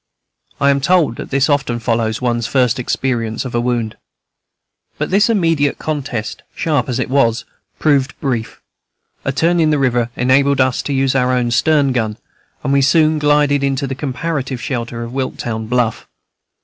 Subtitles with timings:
[0.59, 3.97] I am told that this often follows one's first experience of a wound.
[4.97, 7.45] But this immediate contest, sharp as it was,
[7.77, 8.61] proved brief;
[9.23, 12.17] a turn in the river enabled us to use our stern gun,
[12.63, 16.07] and we soon glided into the comparative shelter of Wiltown Bluff.